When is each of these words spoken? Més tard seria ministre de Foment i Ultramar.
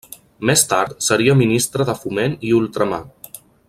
Més 0.49 0.63
tard 0.71 0.95
seria 1.09 1.37
ministre 1.43 1.87
de 1.91 1.97
Foment 2.01 2.37
i 2.51 2.59
Ultramar. 2.65 3.03